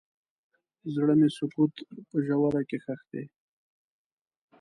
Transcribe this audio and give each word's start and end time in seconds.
زړه 0.93 1.13
مې 1.19 1.27
د 1.31 1.33
سکوت 1.37 1.73
په 2.09 2.17
ژوره 2.25 2.61
کې 2.69 2.77
ښخ 2.83 3.01
دی. 3.11 3.23